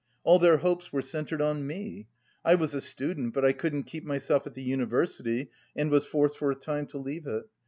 All 0.23 0.39
their 0.39 0.57
hopes 0.57 0.91
were 0.91 1.03
centered 1.03 1.43
on 1.43 1.67
me. 1.67 2.07
I 2.43 2.55
was 2.55 2.73
a 2.73 2.81
student, 2.81 3.35
but 3.35 3.45
I 3.45 3.53
couldn't 3.53 3.83
keep 3.83 4.03
myself 4.03 4.47
at 4.47 4.55
the 4.55 4.63
university 4.63 5.51
and 5.75 5.91
was 5.91 6.07
forced 6.07 6.39
for 6.39 6.49
a 6.49 6.55
time 6.55 6.87
to 6.87 6.97
leave 6.97 7.27
it. 7.27 7.43